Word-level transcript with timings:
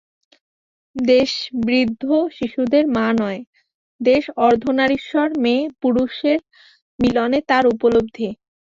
দেশ 0.95 1.31
বৃদ্ধ 1.63 2.03
শিশুদের 2.37 2.83
মা 2.95 3.07
নয়, 3.19 3.41
দেশ 4.01 4.23
অর্ধনারীশ্বর–মেয়ে-পুরুষের 4.47 6.39
মিলনে 6.99 7.39
তার 7.49 7.63
উপলব্ধি। 7.73 8.29